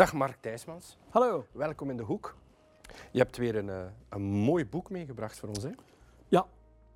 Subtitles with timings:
[0.00, 1.46] Dag Mark Thijsmans, Hallo.
[1.52, 2.36] welkom in de hoek.
[3.10, 5.62] Je hebt weer een, eh, een mooi boek meegebracht voor ons.
[5.62, 5.70] Hè?
[6.28, 6.46] Ja,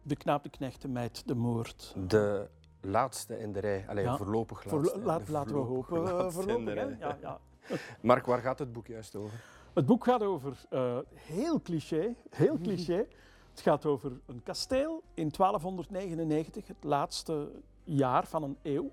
[0.03, 1.95] de knaap, de knecht, de meid, de moord.
[2.07, 2.49] De
[2.81, 4.17] laatste in de rij, Allee, Ja.
[4.17, 4.99] voorlopig Voor, laatste.
[4.99, 6.33] laat, laten we hopen.
[6.33, 6.83] voorlopig, hè?
[6.83, 7.41] Ja, ja.
[8.01, 9.45] Mark, waar gaat het boek juist over?
[9.75, 13.07] Het boek gaat over, eh, heel cliché, heel cliché.
[13.51, 17.51] Het gaat over een kasteel in 1299, het laatste
[17.83, 18.91] jaar van een eeuw.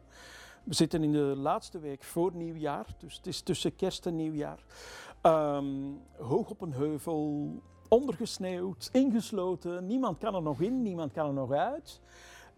[0.63, 4.63] We zitten in de laatste week voor nieuwjaar, dus het is tussen kerst en nieuwjaar.
[5.21, 5.65] Ehm,
[6.17, 7.49] hoog op een heuvel,
[7.87, 9.85] ondergesneeuwd, ingesloten.
[9.85, 12.01] Niemand kan er nog in, niemand kan er nog uit.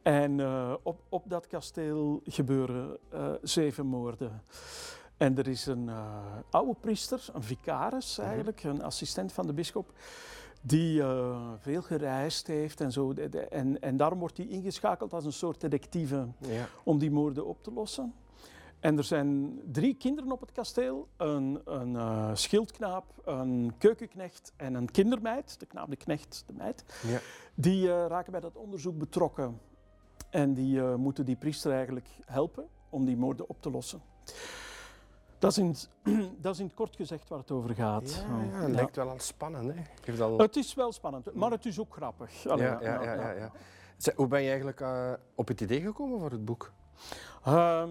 [0.01, 4.43] En eh, op, op dat kasteel gebeuren eh, zeven moorden.
[5.17, 6.15] En er is een eh,
[6.49, 9.91] oude priester, een vicaris eigenlijk, een assistent van de bisschop,
[10.65, 13.13] die eh, veel gereisd heeft en zo.
[13.13, 16.65] De- de- En, en daarom wordt hij ingeschakeld als een soort detectieve Ja.
[16.83, 18.13] om die moorden op te lossen.
[18.79, 24.73] En er zijn drie kinderen op het kasteel: een, een eh, schildknaap, een keukenknecht en
[24.73, 25.59] een kindermeid.
[25.59, 26.85] De knaap, de knecht, de meid.
[27.07, 27.19] Ja.
[27.55, 29.59] Die eh, raken bij dat onderzoek betrokken.
[30.29, 34.01] En die moeten die priester eigenlijk helpen om die moorden op te lossen.
[35.43, 35.89] Dat is in het,
[36.43, 38.13] dat is in het kort gezegd waar het over gaat.
[38.27, 38.73] Ja, ja, het Ja.
[38.75, 39.73] lijkt wel al spannend.
[39.73, 39.81] Hè?
[40.01, 40.37] Geeft al...
[40.37, 42.47] Het is wel spannend, maar het is ook grappig.
[42.47, 43.51] Allee, ja, ja, ja, ja,
[44.15, 46.71] Hoe ben je eigenlijk eh, op het idee gekomen voor het boek?
[47.43, 47.89] Ehm,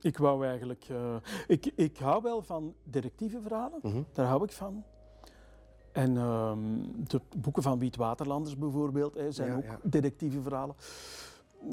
[0.00, 0.84] ik wou eigenlijk...
[0.90, 1.16] eh,
[1.46, 4.02] ik, ik hou wel van detectiveverhalen, Mhm.
[4.12, 4.84] daar hou ik van.
[5.92, 6.58] En ehm,
[7.08, 9.78] de boeken van Wiet Waterlanders bijvoorbeeld hè, zijn ook ja.
[9.82, 10.74] detectiveverhalen.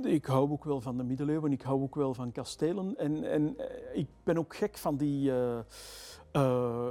[0.04, 2.98] Ik hou ook wel van de middeleeuwen, ik hou ook wel van kastelen.
[2.98, 5.32] En, en eh, ik ben ook gek van die...
[5.32, 5.60] eh,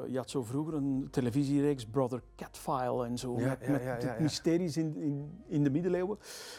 [0.06, 4.77] je had zo vroeger een televisiereeks, Brother Catfile en zo, Ja, met, ja, ja, mysteries
[4.77, 6.19] in, in, in de middeleeuwen.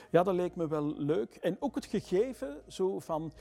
[0.10, 1.36] Ja, dat leek me wel leuk.
[1.36, 3.32] En ook het gegeven zo van,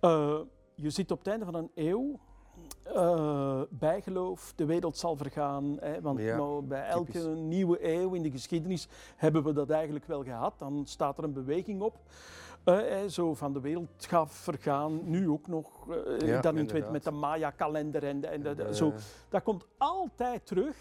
[0.00, 0.38] eh,
[0.74, 2.18] je zit op het einde van een eeuw,
[2.82, 5.76] eh, bijgeloof, de wereld zal vergaan.
[5.80, 7.36] Hè, want Ja, nou, bij elke typisch.
[7.36, 10.54] nieuwe eeuw in de geschiedenis hebben we dat eigenlijk wel gehad.
[10.58, 11.98] Dan staat er een beweging op.
[12.68, 15.88] eh, hè, zo van de wereld gaat vergaan, nu ook nog.
[15.90, 18.92] eh, Ja, dan in het met de Maya-kalender en, en de- de- De- zo.
[19.28, 20.76] Dat komt altijd terug.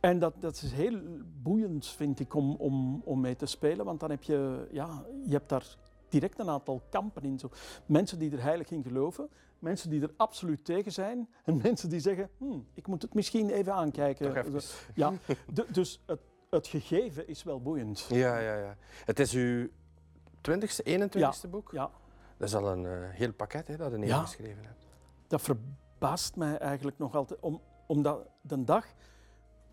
[0.00, 0.98] En dat, dat is heel
[1.42, 3.84] boeiend, vind ik, om, om, om mee te spelen.
[3.84, 5.76] Want dan heb je, ja, je hebt daar
[6.08, 7.38] direct een aantal kampen in.
[7.38, 7.50] Zo.
[7.86, 9.28] Mensen die er heilig in geloven,
[9.58, 13.50] mensen die er absoluut tegen zijn, en mensen die zeggen, "Hmm, ik moet het misschien
[13.50, 14.36] even aankijken.
[14.36, 14.60] Even.
[14.94, 15.12] Ja,
[15.52, 16.20] de- dus het,
[16.50, 18.06] het gegeven is wel boeiend.
[18.10, 18.76] Ja, ja, ja.
[19.04, 19.32] Het is
[20.42, 21.70] uw 20ste, 21ste boek?
[21.72, 21.90] Ja,
[22.36, 24.04] Dat is al een eh, heel pakket hè, dat je Ja.
[24.16, 24.86] neergeschreven hebt.
[25.26, 27.40] dat verbaast mij eigenlijk nog altijd.
[27.40, 28.86] Om, omdat de dag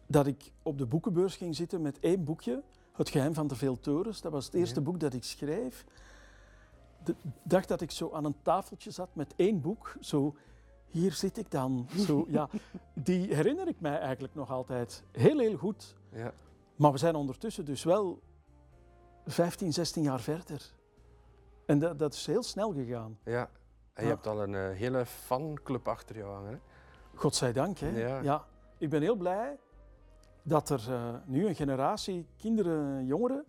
[0.08, 3.80] dat ik op de boekenbeurs ging zitten met één boekje, Het geheim van de veel
[3.80, 4.86] torens, dat was het eerste Ja.
[4.86, 5.86] boek dat ik schreef.
[7.04, 10.36] De dag dat ik zo aan een tafeltje zat met één boek, zo,
[10.86, 11.88] hier zit ik dan.
[11.98, 12.50] Zo, ja,
[12.94, 15.96] die herinner ik mij eigenlijk nog altijd heel, heel goed.
[16.12, 16.34] Ja.
[16.76, 18.20] Maar we zijn ondertussen dus wel
[19.26, 20.74] 15, 16 jaar verder.
[21.66, 23.18] En dat, dat is heel snel gegaan.
[23.24, 23.50] ja.
[23.94, 24.16] En je Ja.
[24.16, 26.52] hebt al een eh, hele fanclub achter jou hangen.
[26.52, 26.58] Hè?
[27.16, 28.20] Godzijdank, hè?
[28.22, 28.46] Ja.
[28.78, 29.58] Ik ben heel blij
[30.44, 33.46] dat er eh, nu een generatie kinderen en jongeren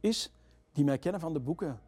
[0.00, 0.32] is
[0.72, 1.80] die mij kennen van de boeken.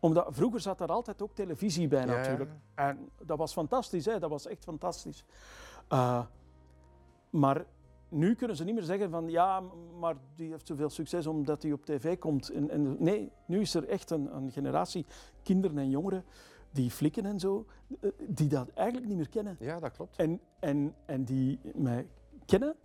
[0.00, 2.16] Omdat vroeger zat er altijd ook televisie bij Ja, ja.
[2.16, 2.50] natuurlijk.
[2.74, 4.18] En dat was fantastisch, hè?
[4.18, 5.24] dat was echt fantastisch.
[5.88, 6.22] Eh,
[7.30, 7.64] maar
[8.08, 9.62] nu kunnen ze niet meer zeggen van ja,
[9.98, 12.50] maar die heeft zoveel succes omdat hij op tv komt.
[12.50, 15.06] En, en, nee, nu is er echt een, een generatie
[15.42, 16.24] kinderen en jongeren
[16.70, 17.66] die flikken en zo,
[18.00, 19.56] eh, die dat eigenlijk niet meer kennen.
[19.60, 20.16] Ja, dat klopt.
[20.16, 22.08] En, en, en die mij
[22.46, 22.76] kennen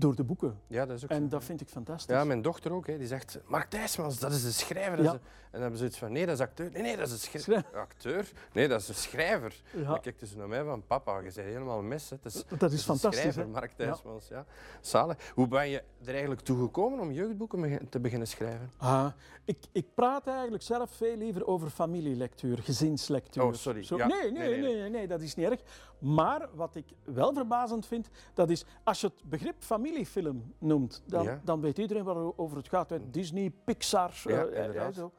[0.00, 0.58] door de boeken.
[0.66, 1.28] Ja, dat is ook En zo.
[1.28, 2.14] dat vind ik fantastisch.
[2.16, 2.86] Ja, mijn dochter ook.
[2.86, 2.98] Hè.
[2.98, 4.96] Die zegt, Mark Thijsmans, dat is een schrijver.
[4.96, 5.12] dat Ja.
[5.12, 6.70] is een-" En dan hebben ze zoiets van, nee, dat is acteur.
[6.70, 7.76] Nee, nee, dat is een schri- Schrijver.
[7.78, 8.30] acteur.
[8.52, 9.62] Nee, dat is een schrijver.
[9.76, 9.84] Ja.
[9.84, 12.10] Dan kijkt ze naar mij van, papa, je bent helemaal mis.
[12.10, 12.16] Hè.
[12.22, 13.18] Het is, Dat is een fantastisch.
[13.20, 13.48] schrijver, hè?
[13.48, 14.28] Mark Thijsmans.
[14.28, 14.44] Ja.
[14.80, 15.30] Zalig.
[15.34, 18.70] Hoe ben je er eigenlijk toe gekomen om jeugdboeken te beginnen schrijven?
[18.76, 19.06] Ah,
[19.44, 23.42] ik, ik praat eigenlijk zelf veel liever over familielectuur, gezinslectuur.
[23.42, 23.82] Oh, sorry.
[23.82, 24.30] Zo- Nee, nee,
[24.60, 25.60] nee, nee, nee, dat is niet erg.
[26.00, 31.24] Maar wat ik wel verbazend vind, dat is als je het begrip familiefilm noemt, dan,
[31.24, 31.40] Ja.
[31.44, 32.90] dan weet iedereen waarover het gaat.
[32.90, 33.10] hè.
[33.10, 35.12] Disney, Pixar, Ja, eh, eh, zo.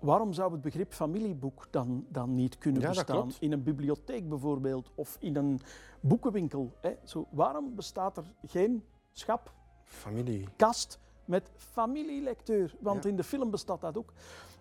[0.00, 3.30] Waarom zou het begrip familieboek dan, dan niet kunnen Ja, bestaan?
[3.40, 5.60] In een bibliotheek bijvoorbeeld, of in een
[6.00, 6.72] boekenwinkel.
[6.80, 6.94] Hè?
[7.04, 9.52] Zo, waarom bestaat er geen schap
[9.82, 10.48] Familie.
[10.56, 12.74] kast met familielecteur.
[12.80, 14.12] Want in de film bestaat dat ook.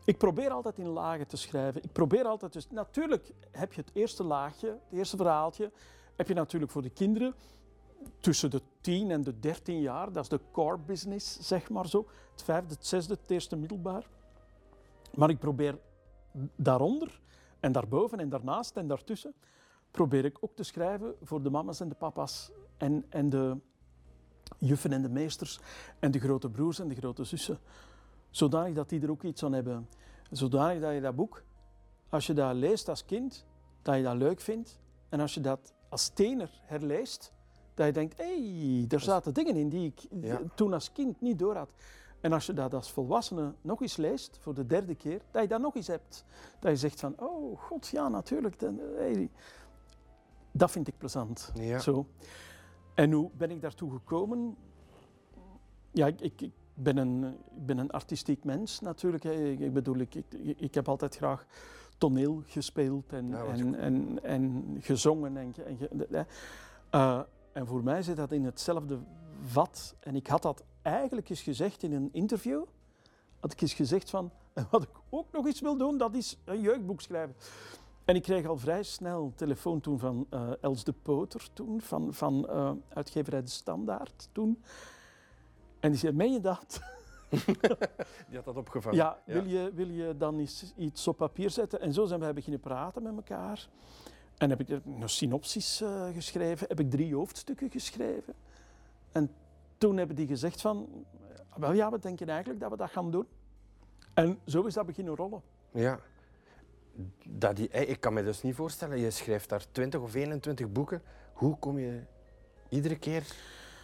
[0.06, 1.84] Ik probeer altijd in lagen te schrijven.
[1.84, 2.70] Ik probeer altijd dus...
[2.70, 5.72] Natuurlijk heb je het eerste laagje, het eerste verhaaltje,
[6.16, 7.34] heb je natuurlijk voor de kinderen
[8.20, 10.12] tussen de 10 en de 13 jaar.
[10.12, 12.08] Dat is de core business, zeg maar zo.
[12.32, 14.08] Het vijfde, het zesde, het eerste middelbaar.
[15.16, 15.80] Maar ik probeer
[16.56, 17.22] daaronder
[17.60, 19.34] en daarboven en daarnaast en daartussen
[19.92, 23.58] probeer ik ook te schrijven voor de mama's en de papa's en, en de
[24.58, 25.60] juffen en de meesters
[26.00, 27.60] en de grote broers en de grote zussen.
[28.34, 29.90] Zodanig dat die er ook iets aan hebben.
[30.32, 31.44] Zodanig dat je dat boek,
[32.10, 33.46] als je dat leest als kind,
[33.82, 34.80] dat je dat leuk vindt.
[35.10, 37.34] En als je dat als tiener herleest,
[37.74, 40.40] dat je denkt, hey, er zaten dingen in die ik Ja.
[40.56, 41.70] toen als kind niet door had.
[42.22, 45.48] En als je dat als volwassene nog eens leest, voor de derde keer, dat je
[45.48, 46.26] dat nog eens hebt.
[46.60, 48.60] Dat je zegt van, oh god, ja natuurlijk.
[48.60, 49.30] dan, hey.
[50.52, 51.52] Dat vind ik plezant.
[51.56, 51.80] Ja.
[51.80, 52.06] Zo.
[52.94, 54.56] En hoe ben ik daartoe gekomen?
[55.92, 57.24] Ja, ik, ik, ik ben, een,
[57.56, 59.24] ik ben een artistiek mens natuurlijk.
[59.24, 60.26] Ik, bedoel, ik, ik,
[60.58, 61.46] ik heb altijd graag
[61.98, 65.38] toneel gespeeld en, Ja, en, en, en gezongen.
[65.38, 65.54] En,
[66.10, 66.28] en.
[66.90, 67.20] Eh,
[67.52, 69.00] en voor mij zit dat in hetzelfde
[69.42, 69.96] vat.
[70.00, 72.64] En ik had dat eigenlijk eens gezegd in een interview.
[73.40, 76.38] Had ik eens gezegd van, en wat ik ook nog eens wil doen, dat is
[76.46, 77.36] een jeugdboek schrijven.
[78.06, 82.14] En ik kreeg al vrij snel telefoon toen van eh, Els de Poter, toen, van,
[82.14, 84.64] van eh, uitgeverij De Standaard toen.
[85.84, 86.82] En die zei, meen je dat?
[88.28, 88.98] Die had dat opgevangen.
[88.98, 91.82] Ja, wil je, wil je dan eens iets op papier zetten?
[91.82, 93.68] En zo zijn wij beginnen praten met elkaar.
[94.38, 98.34] En heb ik er een synopsis eh, geschreven, heb ik drie hoofdstukken geschreven.
[99.12, 99.32] En
[99.78, 103.12] toen hebben die gezegd van, eh, wel ja, we denken eigenlijk dat we dat gaan
[103.12, 103.28] doen.
[104.14, 105.42] En zo is dat beginnen rollen.
[105.72, 106.00] Ja.
[107.24, 110.72] Dat die, eh, ik kan me dus niet voorstellen, je schrijft daar 20 of 21
[110.72, 111.02] boeken.
[111.34, 112.02] Hoe kom je
[112.70, 113.28] iedere keer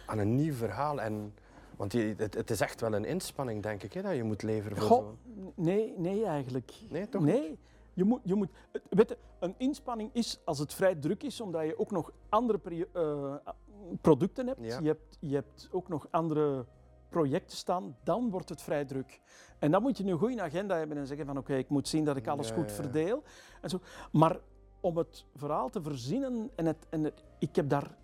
[0.06, 1.00] aan een nieuw verhaal?
[1.00, 1.34] En,
[1.80, 4.42] want je, het, het is echt wel een inspanning, denk ik, hè, dat je moet
[4.42, 5.52] leveren voor Goh, zo'n...
[5.54, 6.72] nee, nee eigenlijk.
[6.88, 7.22] Nee, toch?
[7.22, 7.58] Nee,
[7.94, 8.48] je moet, je moet,
[8.90, 12.86] weet je, een inspanning is als het vrij druk is, omdat je ook nog andere
[12.92, 13.34] eh,
[14.00, 14.64] producten hebt.
[14.64, 14.78] Ja.
[14.78, 15.16] Je hebt.
[15.20, 16.66] Je hebt ook nog andere
[17.08, 19.20] projecten staan, dan wordt het vrij druk.
[19.58, 22.04] En dan moet je een goede agenda hebben en zeggen van oké, ik moet zien
[22.04, 22.74] dat ik alles Ja, goed ja.
[22.74, 23.22] verdeel.
[23.60, 23.80] En zo.
[24.12, 24.38] Maar
[24.80, 27.96] om het verhaal te verzinnen, en, het, en het, ik heb daar,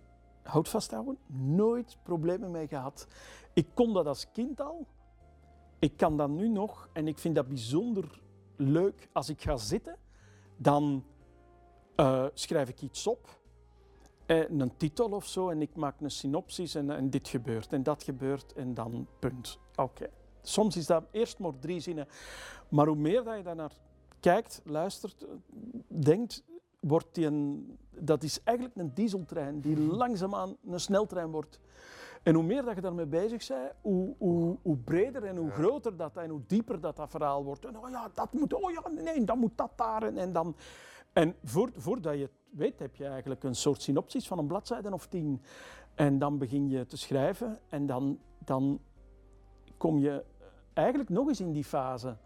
[0.47, 3.07] houd vasthouden, nooit problemen mee gehad.
[3.53, 4.87] Ik kon dat als kind al.
[5.79, 8.21] Ik kan dat nu nog en ik vind dat bijzonder
[8.55, 9.09] leuk.
[9.11, 9.95] Als ik ga zitten,
[10.57, 11.03] dan
[11.95, 13.39] eh, schrijf ik iets op.
[14.25, 17.83] eh, een titel of zo en ik maak een synopsis en, en dit gebeurt en
[17.83, 19.59] dat gebeurt en dan punt.
[19.75, 20.09] Oké.
[20.41, 22.07] Soms is dat eerst maar drie zinnen.
[22.69, 23.71] Maar hoe meer dat je daarnaar
[24.19, 25.29] kijkt, luistert, eh,
[25.87, 26.43] denkt,
[26.87, 27.77] wordt die een...
[27.99, 31.59] Dat is eigenlijk een dieseltrein die langzaamaan een sneltrein wordt.
[32.23, 35.97] En hoe meer dat je daarmee bezig bent, hoe, hoe, hoe breder en hoe groter
[35.97, 37.65] dat en hoe dieper dat, dat verhaal wordt.
[37.65, 40.55] En oh ja, dat moet, oh ja, nee, dan moet dat daar en, en dan...
[41.13, 44.93] En voor, voordat je het weet, heb je eigenlijk een soort synopsis van een bladzijde
[44.93, 45.41] of tien.
[45.95, 48.79] En dan begin je te schrijven en dan, dan
[49.77, 50.23] kom je
[50.73, 52.17] eigenlijk nog eens in die fase.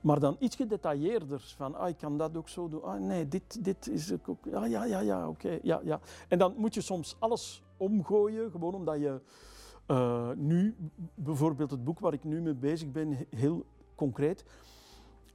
[0.00, 1.54] Maar dan iets gedetailleerder.
[1.56, 2.82] Van, ah, ik kan dat ook zo doen.
[2.82, 4.38] Ah, nee, dit, dit is ook...
[4.44, 5.58] Ja, ja, ja, ja, oké.
[5.62, 6.00] ja, ja.
[6.28, 9.20] En dan moet je soms alles omgooien, gewoon omdat je
[9.86, 10.74] eh, nu,
[11.14, 13.64] bijvoorbeeld het boek waar ik nu mee bezig ben, he- heel
[13.94, 14.44] concreet,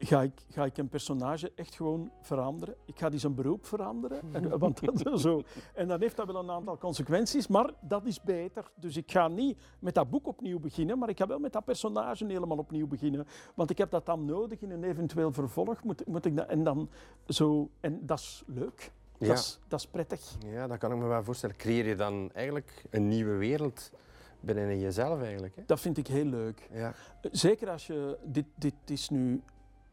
[0.08, 2.76] ga ik, ga ik een personage echt gewoon veranderen.
[2.86, 4.22] Ik ga die zijn beroep veranderen.
[4.34, 5.42] En, want dat zo.
[5.74, 8.72] en dan heeft dat wel een aantal consequenties, maar dat is beter.
[8.76, 11.66] Dus ik ga niet met dat boek opnieuw beginnen, maar ik ga wel met dat
[11.66, 13.28] personage helemaal opnieuw beginnen.
[13.56, 15.84] Want ik heb dat dan nodig in een eventueel vervolg.
[15.84, 16.90] Moet, moet ik dat, en, dan
[17.28, 18.92] zo, en dat is leuk.
[19.18, 19.28] Ja.
[19.28, 20.36] Dat, is, dat is prettig.
[20.46, 21.56] Ja, dat kan ik me wel voorstellen.
[21.56, 23.92] Creëer je dan eigenlijk een nieuwe wereld
[24.40, 25.56] binnen jezelf eigenlijk?
[25.56, 25.64] Hè?
[25.66, 26.70] Dat vind ik heel leuk.
[26.72, 26.94] Ja.
[27.32, 28.18] Zeker als je.
[28.24, 29.42] Dit, dit is nu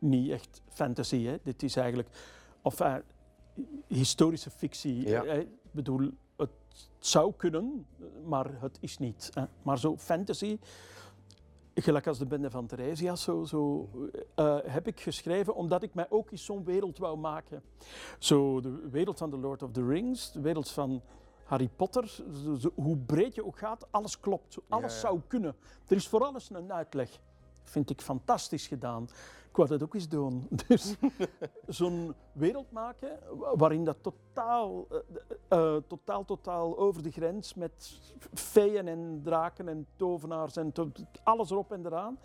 [0.01, 1.37] niet echt fantasy, hè?
[1.43, 2.09] dit is eigenlijk.
[2.63, 2.95] Of eh,
[3.87, 5.09] historische fictie.
[5.09, 5.25] Ja.
[5.25, 6.51] Eh, Ik bedoel, het
[6.99, 7.87] zou kunnen,
[8.25, 9.31] maar het is niet.
[9.35, 9.45] Hè?
[9.63, 10.59] Maar zo fantasy.
[11.75, 13.89] Gelijk als de bende van Theresias, zo, zo
[14.35, 17.63] eh, heb ik geschreven omdat ik mij ook eens zo'n wereld wou maken.
[18.19, 21.03] Zo de wereld van The Lord of the Rings, de wereld van
[21.45, 22.23] Harry Potter,
[22.59, 24.59] zo- hoe breed je ook gaat, alles klopt.
[24.69, 25.01] Alles Ja, ja.
[25.01, 25.57] zou kunnen.
[25.89, 27.21] Er is voor alles een uitleg.
[27.71, 29.03] Vind ik fantastisch gedaan.
[29.51, 30.49] Ik wou dat ook eens doen.
[30.69, 30.95] Dus
[31.67, 34.97] zo'n wereld maken wa- waarin dat totaal, eh,
[35.49, 38.01] eh, eh, totaal, totaal over de grens met
[38.35, 40.91] feeën en draken en tovenaars en to-
[41.23, 42.19] alles erop en eraan.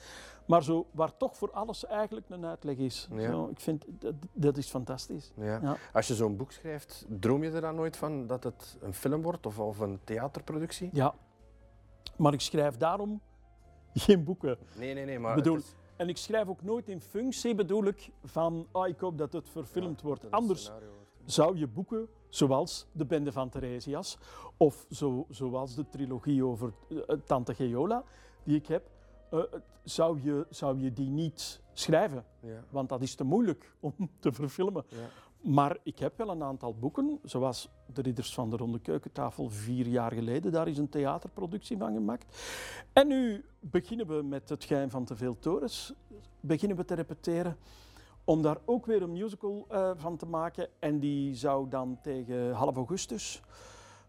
[0.45, 3.07] Maar zo, waar toch voor alles eigenlijk een uitleg is.
[3.11, 3.29] Ja.
[3.31, 5.31] Zo, ik vind dat, dat is fantastisch.
[5.35, 5.59] Ja.
[5.61, 5.77] Ja.
[5.93, 9.21] Als je zo'n boek schrijft, droom je er dan nooit van dat het een film
[9.21, 10.89] wordt of, of een theaterproductie?
[10.93, 11.13] Ja,
[12.17, 13.21] maar ik schrijf daarom
[14.05, 14.57] geen boeken.
[14.77, 15.19] Nee, nee, nee.
[15.19, 18.99] Maar Bedoel, is- En ik schrijf ook nooit in functie, bedoel ik, van ah, ik
[18.99, 20.31] hoop dat het verfilmd Ja, wordt.
[20.31, 20.85] Anders wordt.
[21.25, 24.17] zou je boeken zoals De Bende van Theresias
[24.57, 28.03] of zo, zoals de trilogie over eh, Tante Geola
[28.43, 28.89] die ik heb,
[29.31, 29.39] eh,
[29.83, 32.25] zou, je, zou je die niet schrijven.
[32.39, 32.63] Ja.
[32.69, 34.83] Want dat is te moeilijk om te verfilmen.
[34.87, 34.97] Ja.
[35.41, 39.87] Maar ik heb wel een aantal boeken, zoals De Ridders van de Ronde Keukentafel vier
[39.87, 40.51] jaar geleden.
[40.51, 42.37] Daar is een theaterproductie van gemaakt.
[42.93, 45.93] En nu beginnen we met Het Geheim van Te Veel Torens.
[46.39, 47.57] Beginnen we te repeteren
[48.23, 50.69] om daar ook weer een musical eh, van te maken.
[50.79, 53.41] En die zou dan tegen half augustus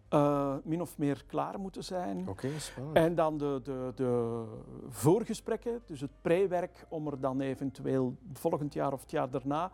[0.09, 2.28] eh, min of meer klaar moeten zijn.
[2.28, 2.97] Oké, spannend.
[2.97, 4.45] En dan de, de, de
[4.88, 9.71] voorgesprekken, dus het prewerk, om er dan eventueel volgend jaar of het jaar daarna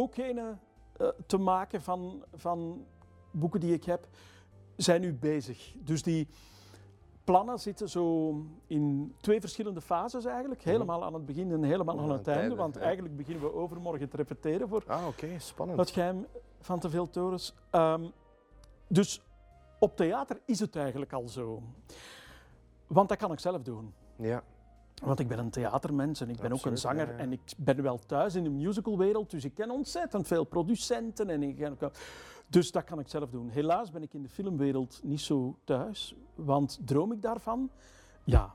[0.00, 2.86] ook een eh, te maken van, van
[3.30, 4.08] boeken die ik heb,
[4.76, 5.74] zijn nu bezig.
[5.78, 6.28] Dus die
[7.24, 8.34] plannen zitten zo
[8.66, 10.60] in twee verschillende fases eigenlijk.
[10.60, 10.70] Mhm.
[10.70, 12.54] Helemaal aan het begin en helemaal aan het einde.
[12.54, 15.78] Want eigenlijk beginnen we overmorgen te repeteren voor Ah, oké, spannend.
[15.78, 16.26] het geheim
[16.60, 17.54] van te veel torens.
[17.70, 18.04] Ehm,
[18.88, 19.22] dus
[19.78, 21.62] op theater is het eigenlijk al zo.
[22.86, 23.94] Want dat kan ik zelf doen.
[24.16, 24.42] Ja,
[25.04, 27.18] Want ik ben een theatermens en ik ben ook een zanger ja, ja.
[27.18, 31.30] en ik ben wel thuis in de musicalwereld, dus ik ken ontzettend veel producenten.
[31.30, 31.68] En ik
[32.48, 33.48] dus dat kan ik zelf doen.
[33.48, 37.70] Helaas ben ik in de filmwereld niet zo thuis, want droom ik daarvan?
[38.24, 38.54] Ja,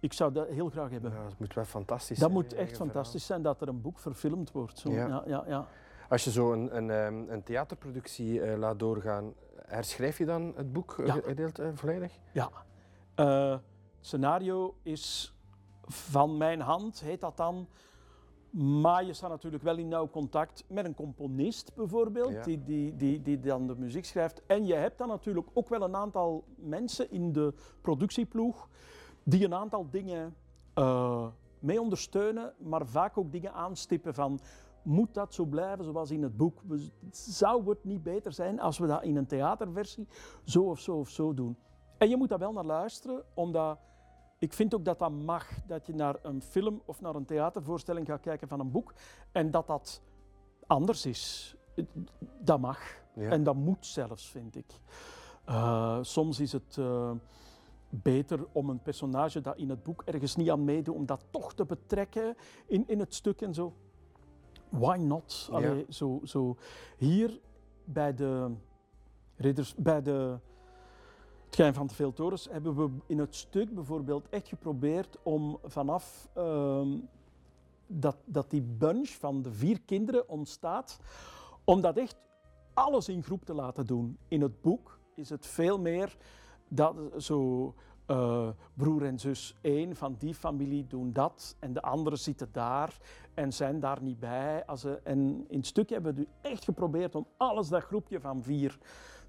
[0.00, 1.12] ik zou dat heel graag hebben.
[1.12, 2.32] ja, het moet wel fantastisch dat zijn.
[2.32, 4.78] moet je echt fantastisch zijn dat er een boek verfilmd wordt.
[4.78, 4.90] Zo.
[4.90, 5.22] Ja.
[5.26, 5.44] Ja.
[5.46, 5.66] Ja.
[6.08, 9.32] Als je zo een, een, ehm, een theaterproductie eh, laat doorgaan,
[9.66, 12.12] herschrijf je dan het boek eh, gedeeld eh, volledig?
[12.32, 12.50] Ja.
[13.14, 13.60] Het
[14.00, 15.34] scenario is
[15.88, 17.66] van mijn hand, heet dat dan.
[18.50, 22.42] Maar je staat natuurlijk wel in nauw contact met een componist bijvoorbeeld, Ja.
[22.42, 24.42] die, die, die, die dan de muziek schrijft.
[24.46, 28.68] En je hebt dan natuurlijk ook wel een aantal mensen in de productieploeg
[29.22, 30.34] die een aantal dingen
[30.74, 31.26] eh,
[31.58, 34.40] mee ondersteunen, maar vaak ook dingen aanstippen van
[34.82, 36.62] moet dat zo blijven zoals in het boek?
[37.10, 40.08] Zou het niet beter zijn als we dat in een theaterversie
[40.44, 41.56] zo of zo of zo doen?
[41.98, 43.78] En je moet daar wel naar luisteren, omdat
[44.38, 48.06] ik vind ook dat dat mag, dat je naar een film of naar een theatervoorstelling
[48.06, 48.94] gaat kijken van een boek
[49.32, 50.02] en dat dat
[50.66, 51.54] anders is.
[52.40, 52.80] Dat mag.
[53.14, 53.30] Ja.
[53.30, 54.80] En dat moet zelfs, vind ik.
[55.44, 57.12] Eh, soms is het eh,
[57.88, 61.54] beter om een personage dat in het boek ergens niet aan meedoet, om dat toch
[61.54, 63.74] te betrekken in, in het stuk en zo.
[64.68, 65.48] Why not?
[65.52, 66.56] Allee, zo, zo.
[66.96, 67.40] Hier
[67.84, 68.54] bij de
[69.36, 70.38] ridders, bij de
[71.48, 75.58] het geheim van de veel torens hebben we in het stuk bijvoorbeeld echt geprobeerd om
[75.64, 76.98] vanaf ehm,
[77.86, 80.98] dat, dat die bunch van de vier kinderen ontstaat,
[81.64, 82.16] om dat echt
[82.74, 84.18] alles in groep te laten doen.
[84.28, 86.16] In het boek is het veel meer
[86.68, 87.74] dat zo
[88.06, 92.98] eh, broer en zus één van die familie doen dat en de anderen zitten daar
[93.34, 94.66] en zijn daar niet bij.
[94.66, 98.78] Als en in het stuk hebben we echt geprobeerd om alles dat groepje van vier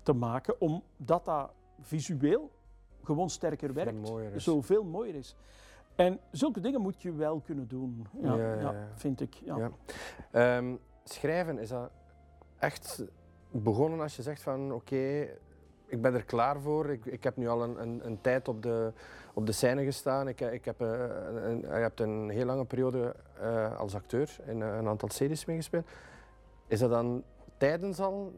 [0.03, 2.51] te maken, omdat dat visueel
[3.03, 4.43] gewoon sterker Veel werkt, mooier is.
[4.43, 5.35] zoveel mooier is.
[5.95, 9.35] En zulke dingen moet je wel kunnen doen, ja, Ja, ja, vind ik.
[10.31, 11.91] Ehm, schrijven, is dat
[12.57, 13.03] echt
[13.51, 15.27] begonnen als je zegt van oké,
[15.85, 16.89] ik ben er klaar voor.
[16.89, 18.93] Ik, ik heb nu al een, een, een tijd op de,
[19.33, 20.27] op de scène gestaan.
[20.27, 20.87] Ik, ik heb, eh,
[21.43, 25.45] een, je hebt een heel lange periode eh, als acteur in eh, een aantal series
[25.45, 25.87] meegespeeld.
[26.67, 27.23] Is dat dan
[27.57, 28.33] tijdens al,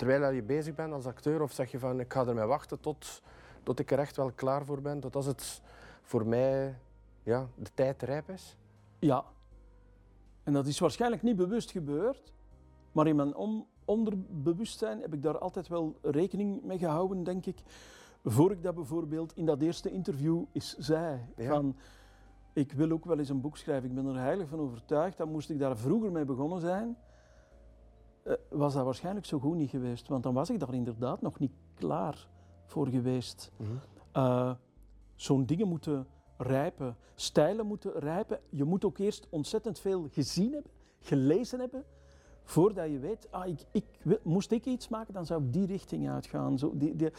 [0.00, 3.22] terwijl je bezig bent als acteur, of zeg je van ik ga ermee wachten tot,
[3.62, 5.62] tot ik er echt wel klaar voor ben, tot als het
[6.02, 6.78] voor mij
[7.22, 8.56] ja, de tijd rijp is?
[8.98, 9.24] Ja.
[10.42, 12.32] En dat is waarschijnlijk niet bewust gebeurd,
[12.92, 17.62] maar in mijn on- onderbewustzijn heb ik daar altijd wel rekening mee gehouden, denk ik.
[18.24, 21.20] Voor ik dat bijvoorbeeld in dat eerste interview eens zei.
[21.36, 21.48] Ja.
[21.48, 21.76] Van,
[22.52, 25.16] ik wil ook wel eens een boek schrijven, ik ben er heilig van overtuigd.
[25.16, 26.96] Dan moest ik daar vroeger mee begonnen zijn.
[28.30, 31.38] Eh, was dat waarschijnlijk zo goed niet geweest, want dan was ik daar inderdaad nog
[31.38, 32.28] niet klaar
[32.66, 33.50] voor geweest.
[34.12, 34.52] Eh,
[35.14, 36.06] Zo'n dingen moeten
[36.36, 38.40] rijpen, stijlen moeten rijpen.
[38.48, 40.70] Je moet ook eerst ontzettend veel gezien hebben,
[41.00, 41.84] gelezen hebben,
[42.42, 43.84] voordat je weet, ah, ik, ik,
[44.22, 46.58] moest ik iets maken, dan zou ik die richting uitgaan.
[46.58, 47.10] Zo, die, die,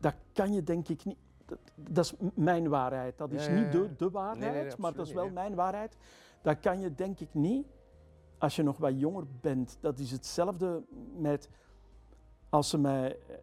[0.00, 1.16] dat kan je denk ik niet.
[1.44, 3.18] Dat, dat is mijn waarheid.
[3.18, 5.30] Dat is Ja, ja, niet de, de waarheid, Nee, nee, nee, maar dat is wel
[5.30, 5.96] mijn waarheid.
[6.42, 7.66] Dat kan je denk ik niet
[8.38, 9.78] als je nog wat jonger bent.
[9.80, 10.82] Dat is hetzelfde
[11.16, 11.50] met
[12.48, 13.36] als ze mij eh,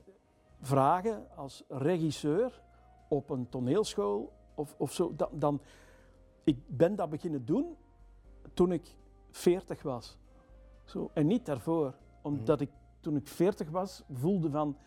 [0.59, 2.61] vragen als regisseur
[3.09, 5.61] op een toneelschool of, of zo, dan, dan
[6.43, 7.75] ik ben dat beginnen doen
[8.53, 8.95] toen ik
[9.31, 10.17] 40 was.
[10.83, 12.69] Zo, en niet daarvoor, omdat ik
[12.99, 14.77] toen ik 40 was voelde van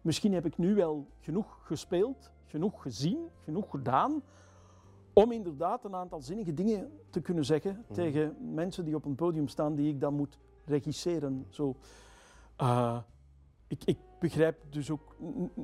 [0.00, 4.22] misschien heb ik nu wel genoeg gespeeld, genoeg gezien, genoeg gedaan
[5.12, 9.48] om inderdaad een aantal zinnige dingen te kunnen zeggen tegen mensen die op een podium
[9.48, 11.46] staan die ik dan moet regisseren.
[11.48, 11.76] Zo.
[12.56, 12.98] Eh,
[13.66, 15.16] ik, ik begrijp dus ook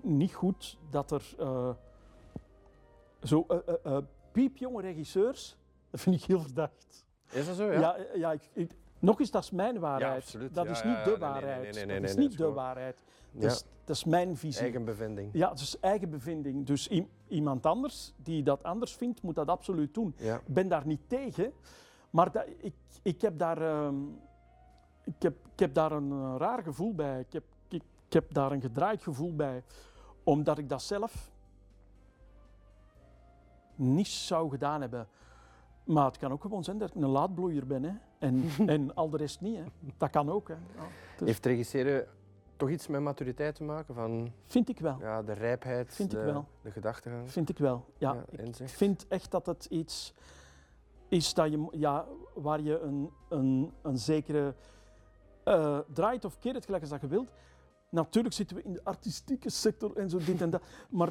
[0.02, 1.71] niet goed dat er eh,
[3.23, 3.99] zo eh,
[4.33, 5.57] piepjonge regisseurs,
[5.90, 7.05] dat vind ik heel verdacht.
[7.33, 7.64] Is dat zo?
[7.73, 7.97] Ja, Ja.
[8.14, 10.38] ja, ik, ik- Nog eens, dat is mijn waarheid.
[10.52, 11.75] Dat is niet de waarheid.
[11.75, 12.97] dat is niet dat de waarheid.
[13.31, 14.62] Dat, is, dat mijn visie.
[14.62, 15.31] eigen bevinding.
[15.33, 16.67] Ja, het is eigen bevinding.
[16.67, 16.90] Dus
[17.28, 20.14] iemand anders die dat anders vindt, moet dat absoluut doen.
[20.19, 21.52] Ik ben daar niet tegen,
[22.11, 23.95] maar dat, ik, ik, heb daar, ehm,
[25.05, 27.21] ik, heb, ik heb daar een eh, raar gevoel bij.
[27.21, 29.62] Ik heb, ik, ik heb daar een gedraaid gevoel bij,
[30.25, 31.31] omdat ik dat zelf
[33.75, 35.09] niet zou gedaan hebben.
[35.85, 37.93] Maar het kan ook gewoon zijn dat ik een laadbloeier ben hè?
[38.18, 39.56] En, en al de rest niet.
[39.56, 39.64] Hè?
[39.96, 40.48] Dat kan ook.
[40.48, 40.54] Hè?
[40.54, 40.87] Ja,
[41.18, 42.06] dus Heeft regisseren
[42.56, 43.94] toch iets met maturiteit te maken?
[43.94, 44.96] Van vind ik wel.
[45.00, 46.46] ja, de rijpheid, Vind ik de, wel.
[46.62, 47.30] de gedachtegang?
[47.30, 47.84] Vind ik wel.
[47.98, 50.14] Ja, Ja, ik vind echt dat het iets
[51.08, 54.54] is dat je, ja, waar je een, een, een zekere
[55.44, 57.32] eh draait of keert het gelijk als dat je wilt.
[57.88, 61.08] Natuurlijk zitten we in de artistieke sector en zo dit en dat, maar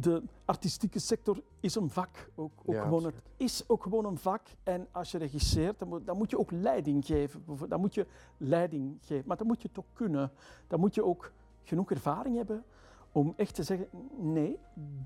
[0.00, 2.30] de artistieke sector is een vak.
[2.34, 4.46] Ook, ook Ja, gewoon, het is ook gewoon een vak.
[4.62, 7.44] En als je regisseert, dan moet, dan moet je ook leiding geven.
[7.68, 9.24] Dan moet je leiding geven.
[9.26, 10.30] Maar dan moet je het ook kunnen.
[10.66, 12.64] Dan moet je ook genoeg ervaring hebben
[13.12, 14.58] om echt te zeggen, nee,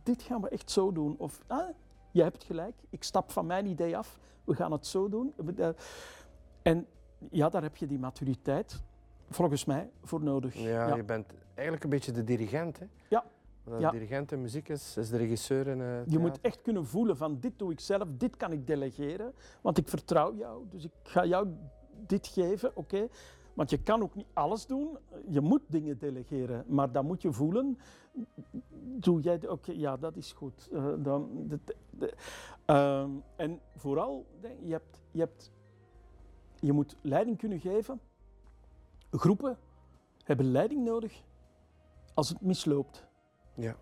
[0.03, 1.15] dit gaan we echt zo doen.
[1.19, 1.69] Of, ah,
[2.11, 5.33] je hebt gelijk, ik stap van mijn idee af, we gaan het zo doen.
[5.57, 5.69] Eh,
[6.63, 6.87] En
[7.31, 8.83] ja, daar heb je die maturiteit,
[9.31, 10.55] volgens mij, voor nodig.
[10.55, 10.95] Ja, Ja.
[10.97, 12.79] je bent eigenlijk een beetje de dirigent.
[12.79, 12.87] Hè?
[13.09, 13.25] Ja.
[13.67, 13.79] Ja.
[13.91, 17.17] De dirigent in muziek is, is de regisseur in eh, Je moet echt kunnen voelen
[17.17, 20.91] van dit doe ik zelf, dit kan ik delegeren, want ik vertrouw jou, dus ik
[21.03, 21.49] ga jou
[22.07, 23.09] dit geven, oké.
[23.55, 27.33] Want je kan ook niet alles doen, je moet dingen delegeren, maar dan moet je
[27.33, 27.79] voelen,
[28.83, 30.69] doe jij, de- oké, ja dat is goed.
[30.73, 32.15] Eh, dan, de, de- de-
[32.65, 34.27] ehm, en vooral,
[34.63, 35.51] je, hebt, je, hebt,
[36.61, 38.01] je moet leiding kunnen geven.
[39.11, 39.59] Groepen
[40.25, 41.23] hebben leiding nodig
[42.15, 43.07] als het misloopt.
[43.55, 43.77] Ja.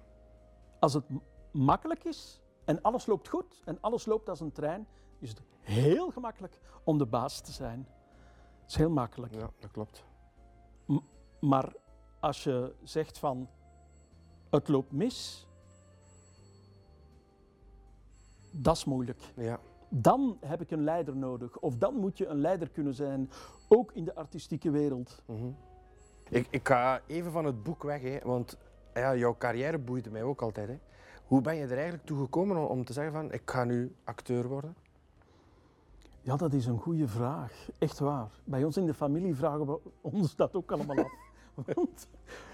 [0.79, 1.05] Als het
[1.51, 4.87] makkelijk is en alles loopt goed en alles loopt als een trein,
[5.19, 7.89] is het heel gemakkelijk om de baas te zijn.
[8.61, 9.35] Het is heel makkelijk.
[9.35, 10.05] ja, dat klopt.
[11.41, 11.73] Maar
[12.21, 13.49] als je zegt van
[14.51, 15.47] het loopt mis,
[18.51, 19.23] dat is moeilijk.
[19.37, 19.61] Ja.
[19.89, 21.59] Dan heb ik een leider nodig.
[21.59, 23.31] Of dan moet je een leider kunnen zijn,
[23.69, 25.23] ook in de artistieke wereld.
[25.27, 25.51] Mhm.
[26.29, 28.57] ik, ik ga even van het boek weg, hè, want
[28.95, 30.69] ja, jouw carrière boeide mij ook altijd.
[30.69, 30.79] Hè.
[31.25, 34.49] Hoe ben je er eigenlijk toe gekomen om, te zeggen van ik ga nu acteur
[34.49, 34.75] worden?
[36.21, 37.69] Ja, dat is een goede vraag.
[37.79, 38.31] Echt waar.
[38.45, 41.13] Bij ons in de familie vragen we ons dat ook allemaal af.
[41.75, 42.09] Want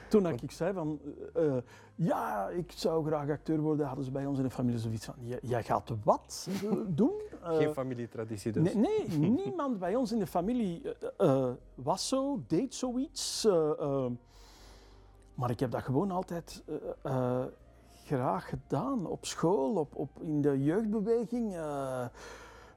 [0.09, 1.01] toen ik zei van,
[1.35, 1.63] eh, eh,
[1.95, 5.15] ja, ik zou graag acteur worden, hadden ze bij ons in de familie zoiets van,
[5.43, 6.49] "Jij- gaat wat
[6.89, 7.21] doen?
[7.43, 8.75] Eh, Geen familietraditie dus.
[8.75, 8.75] Nee,
[9.09, 10.83] nee, niemand bij ons in de familie
[11.75, 13.49] was zo, deed zoiets.
[15.37, 17.45] Maar ik heb dat gewoon altijd eh, eh,
[18.05, 19.07] graag gedaan.
[19.07, 21.55] Op school, op, op, in de jeugdbeweging.
[21.57, 22.07] eh,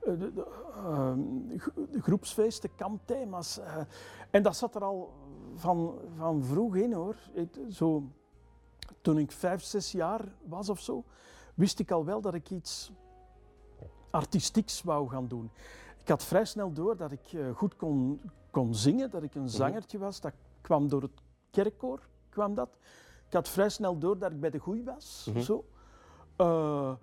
[0.03, 0.45] de, de,
[0.75, 1.19] ehm,
[1.91, 3.59] de groepsfeesten, kampthema's.
[4.31, 5.13] en dat zat er al
[5.55, 7.15] van, van vroeg in hoor.
[7.33, 8.03] Ik- zo,
[9.01, 11.03] toen ik vijf, zes jaar was of zo,
[11.55, 12.91] wist ik al wel dat ik iets
[14.09, 15.51] artistieks wou gaan doen.
[16.01, 19.97] Ik had vrij snel door dat ik goed kon, kon zingen, dat ik een zangertje
[19.97, 20.21] was.
[20.21, 22.69] Dat kwam door het kerkkoor, kwam dat.
[23.27, 25.27] Ik had vrij snel door dat ik bij de goeie was.
[25.29, 25.39] Mhm.
[25.39, 25.65] zo.
[26.35, 26.93] Eh,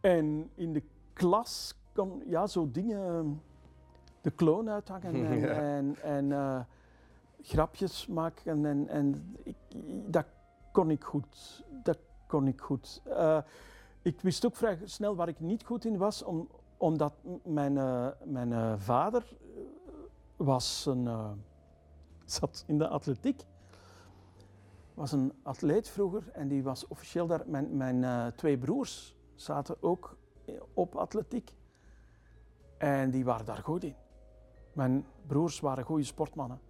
[0.00, 3.42] en in de klas kon ja, zo dingen,
[4.20, 5.48] de kloon uithangen en, Ja.
[5.48, 6.60] en, en eh,
[7.40, 8.66] grapjes maken.
[8.66, 9.56] En, en ik,
[10.06, 10.26] dat
[10.72, 11.64] kon ik goed.
[11.82, 13.02] Dat kon ik goed.
[13.04, 13.38] Eh,
[14.02, 17.14] ik wist ook vrij snel waar ik niet goed in was, om, omdat
[17.44, 17.72] mijn,
[18.24, 19.24] mijn vader
[20.36, 21.08] was een,
[22.24, 23.44] zat in de atletiek.
[24.94, 27.42] Was een atleet vroeger en die was officieel daar.
[27.46, 30.16] Mijn, mijn eh, twee broers zaten ook
[30.48, 31.54] i- op atletiek
[32.78, 33.94] en die waren daar goed in.
[34.72, 36.60] Mijn broers waren goede sportmannen.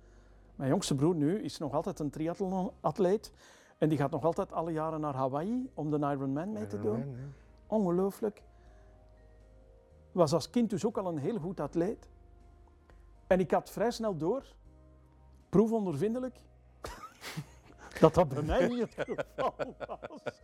[0.54, 3.32] Mijn jongste broer nu is nog altijd een triathlon-atleet
[3.78, 6.98] en die gaat nog altijd alle jaren naar Hawaii om de Ironman mee te doen.
[6.98, 7.16] Ja.
[7.66, 8.42] Ongelooflijk.
[10.12, 12.08] Was als kind dus ook al een heel goed atleet.
[13.26, 14.44] En ik had vrij snel door,
[15.48, 16.40] proefondervindelijk,
[18.02, 19.54] dat dat bij mij niet het geval
[20.24, 20.40] was.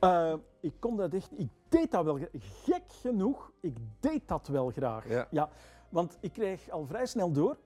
[0.00, 2.18] Eh, ik kon dat echt, ik deed dat wel,
[2.64, 5.28] gek genoeg, ik deed dat wel graag.
[5.30, 5.48] Ja.
[5.88, 7.56] Want ik kreeg al vrij snel door,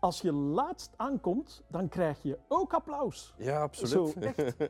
[0.00, 3.34] als je laatst aankomt, dan krijg je ook applaus.
[3.36, 4.12] Ja, absoluut.
[4.12, 4.58] Zo, echt.
[4.58, 4.68] De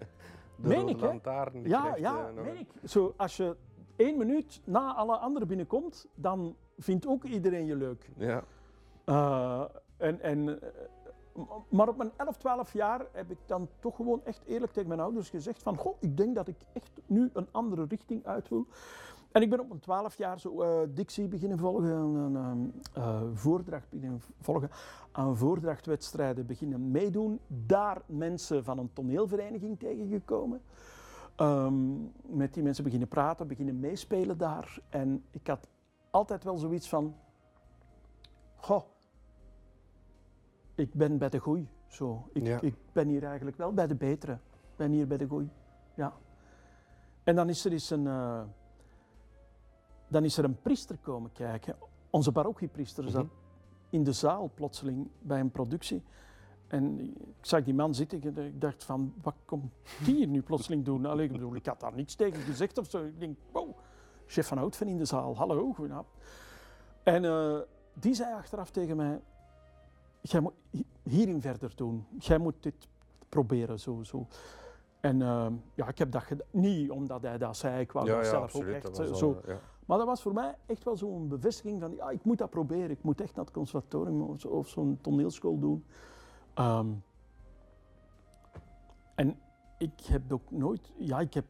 [0.57, 2.69] Meen ik, lantaarn, Ja, krijgt, ja, eh, meen ik.
[2.85, 3.57] Zo, als je
[3.97, 8.11] één minuut na alle anderen binnenkomt, dan vindt ook iedereen je leuk.
[8.17, 8.45] Ja.
[9.05, 9.65] Eh,
[9.97, 10.61] en, en,
[11.69, 15.01] maar op mijn 11, 12 jaar heb ik dan toch gewoon echt eerlijk tegen mijn
[15.01, 18.67] ouders gezegd van, goh, ik denk dat ik echt nu een andere richting uit wil.
[19.33, 22.59] En ik ben op mijn twaalf jaar zo eh, dictie beginnen volgen, een ehm,
[22.95, 24.71] eh, voordracht beginnen volgen,
[25.13, 27.41] aan voordrachtwedstrijden beginnen meedoen.
[27.47, 30.63] Daar mensen van een toneelvereniging tegengekomen.
[31.37, 34.79] Ehm, met die mensen beginnen praten, beginnen meespelen daar.
[34.89, 35.69] En ik had
[36.11, 37.15] altijd wel zoiets van,
[38.57, 38.83] goh,
[40.81, 41.69] ik ben bij de goeie.
[41.87, 42.29] Zo.
[42.33, 42.61] Ik, Ja.
[42.61, 44.33] ik ben hier eigenlijk wel bij de betere.
[44.33, 45.49] Ik ben hier bij de goeie.
[45.95, 46.13] Ja.
[47.25, 48.43] En dan is er eens een, eh,
[50.09, 51.77] dan is er een priester komen kijken.
[52.11, 53.33] Onze parochiepriester zat Mhm.
[53.91, 56.03] in de zaal plotseling bij een productie.
[56.69, 57.15] En ik
[57.47, 59.73] zag die man zitten en ik dacht van, wat komt
[60.05, 61.07] die hier nu plotseling doen?
[61.07, 63.05] Allee, ik bedoel, ik had daar niets tegen gezegd of zo.
[63.05, 63.77] Ik denk, wow,
[64.27, 66.15] chef van Houtven in de zaal, hallo, goedenavond.
[67.03, 67.59] En eh,
[67.93, 69.21] die zei achteraf tegen mij,
[70.21, 72.07] jij moet hi- hierin verder doen.
[72.19, 72.89] Jij moet dit
[73.29, 74.27] proberen, zo, zo.
[75.01, 76.47] En eh, ja, ik heb dat gedaan.
[76.51, 78.69] Niet omdat hij dat zei, ik wou Ja, dat ja, zelf absoluut.
[78.69, 79.33] ook echt eh, zo.
[79.33, 79.59] al, ja.
[79.87, 82.91] Maar dat was voor mij echt wel zo'n bevestiging van, ja, ik moet dat proberen.
[82.91, 85.85] Ik moet echt naar het conservatorium of zo'n toneelschool doen.
[86.55, 86.89] Ehm,
[89.15, 89.39] en
[89.79, 91.45] ik heb ook nooit, ja, ik heb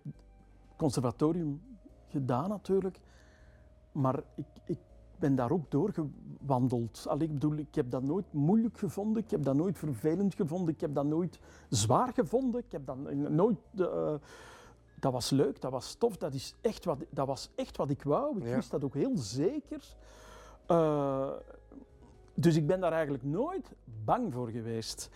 [0.77, 1.63] conservatorium
[2.09, 3.01] gedaan natuurlijk,
[3.93, 4.79] maar ik, ik
[5.21, 7.05] ben daar ook doorgewandeld.
[7.09, 10.75] Allee, ik bedoel, ik heb dat nooit moeilijk gevonden, ik heb dat nooit vervelend gevonden,
[10.75, 13.59] ik heb dat nooit zwaar gevonden, ik heb dat nooit...
[13.79, 14.15] eh,
[15.01, 18.03] dat was leuk, dat was tof, dat, is echt wat, dat was echt wat ik
[18.03, 18.37] wou.
[18.39, 18.55] Ik Ja.
[18.55, 19.97] wist dat ook heel zeker.
[20.67, 21.31] Eh,
[22.35, 23.73] dus ik ben daar eigenlijk nooit
[24.05, 25.11] bang voor geweest.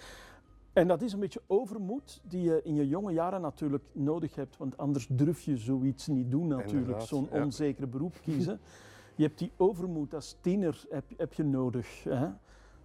[0.73, 4.57] En dat is een beetje overmoed die je in je jonge jaren natuurlijk nodig hebt,
[4.57, 7.43] want anders durf je zoiets niet doen natuurlijk, zo'n ja.
[7.45, 8.61] onzeker beroep kiezen.
[9.15, 12.29] Je hebt die overmoed als tiener heb, heb je nodig, hè?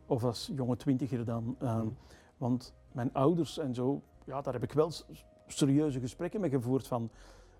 [0.06, 1.56] of als jonge twintiger dan.
[1.60, 1.98] ehm, Mm.
[2.38, 4.92] Want mijn ouders en zo, ja, daar heb ik wel
[5.48, 7.10] serieuze gesprekken mee gevoerd van,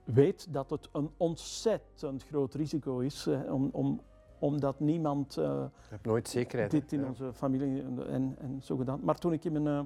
[0.04, 4.02] weet dat het een ontzettend groot risico is, hè, om, om,
[4.40, 5.38] omdat niemand...
[5.38, 6.72] eh, Je hebt nooit zekerheid.
[6.72, 7.08] dit in ja.
[7.08, 9.00] onze familie en, en, zo gedaan.
[9.04, 9.86] Maar toen ik in mijn, eh,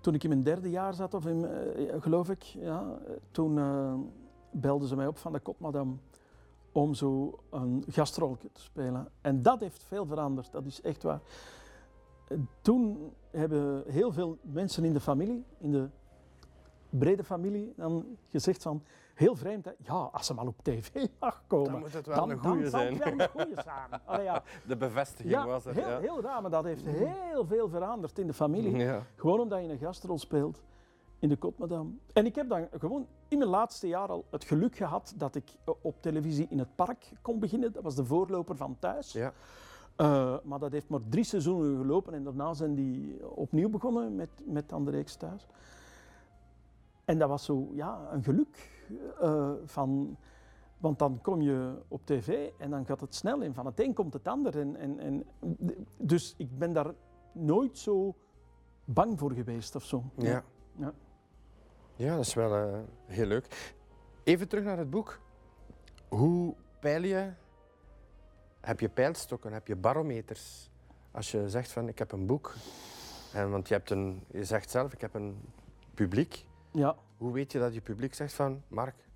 [0.00, 2.98] toen ik in mijn derde jaar zat, of in, eh, geloof ik, ja,
[3.30, 3.54] toen
[4.50, 6.00] belden ze mij op van de Kopmadam
[6.82, 9.08] om zo een gastrolje te spelen.
[9.20, 11.20] En dat heeft veel veranderd, dat is echt waar.
[12.60, 15.88] Toen hebben heel veel mensen in de familie, in de
[16.90, 18.82] brede familie, dan gezegd van,
[19.14, 19.70] heel vreemd, hè?
[19.78, 21.70] ja, als ze maar op tv mag komen.
[21.70, 22.92] Dan moet het wel Dan, een goede zijn.
[22.94, 24.00] het wel een goeie zijn.
[24.06, 24.42] Allee, ja.
[24.66, 25.74] De bevestiging Ja, was er.
[25.74, 25.98] heel, ja.
[25.98, 28.76] heel raar, maar dat heeft heel veel veranderd in de familie.
[28.76, 29.02] Ja.
[29.16, 30.62] Gewoon omdat je een gastrol speelt
[31.18, 31.90] in de Kot Madame.
[32.12, 35.56] En ik heb dan gewoon in mijn laatste jaar al het geluk gehad dat ik
[35.64, 37.72] eh, op televisie in het park kon beginnen.
[37.72, 39.12] Dat was de voorloper van thuis.
[39.12, 39.32] Ja.
[39.96, 44.28] Eh, maar dat heeft maar drie seizoenen gelopen en daarna zijn die opnieuw begonnen met,
[44.44, 45.46] met dan de reeks thuis.
[47.04, 48.70] En dat was zo, ja, een geluk
[49.20, 50.16] eh, van...
[50.78, 53.94] Want dan kom je op tv en dan gaat het snel en van het een
[53.94, 54.58] komt het ander.
[54.58, 55.24] En, en, en,
[55.96, 56.94] dus ik ben daar
[57.32, 58.14] nooit zo
[58.84, 60.04] bang voor geweest of zo.
[60.16, 60.44] Ja.
[60.76, 60.92] Ja.
[61.98, 63.74] Ja, dat is wel eh, heel leuk.
[64.24, 65.20] Even terug naar het boek.
[66.08, 67.30] Hoe peil je?
[68.60, 69.52] Heb je pijlstokken?
[69.52, 70.70] Heb je barometers?
[71.10, 72.54] Als je zegt van ik heb een boek,
[73.32, 75.40] en, want je, hebt een, je zegt zelf ik heb een
[75.94, 76.46] publiek.
[76.70, 76.96] Ja.
[77.16, 79.08] Hoe weet je dat je publiek zegt van Mark,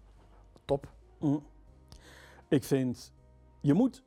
[0.64, 0.92] top?
[1.18, 1.46] Mm.
[2.48, 3.12] Ik vind,
[3.60, 4.02] je moet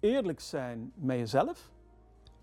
[0.00, 1.70] eerlijk zijn met jezelf.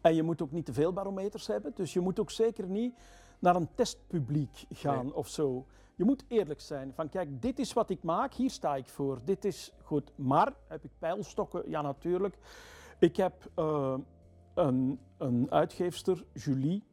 [0.02, 1.72] En je moet ook niet te veel barometers hebben.
[1.76, 2.94] Dus je moet ook zeker niet
[3.40, 5.16] naar een testpubliek gaan Nee.
[5.16, 5.66] of zo.
[5.96, 6.94] Je moet eerlijk zijn.
[6.94, 9.20] Van kijk, dit is wat ik maak, hier sta ik voor.
[9.24, 10.12] Dit is goed.
[10.16, 11.70] Maar heb ik pijlstokken?
[11.70, 12.38] Ja, natuurlijk.
[13.00, 13.96] Ik heb eh,
[14.54, 16.84] een, een uitgeefster, Julie,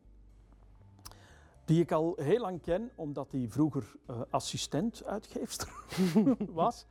[1.64, 5.68] die ik al heel lang ken, omdat die vroeger eh, assistent-uitgeefster
[6.52, 6.87] was.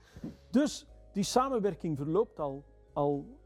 [0.49, 2.63] Dus die samenwerking verloopt al,
[2.93, 3.37] al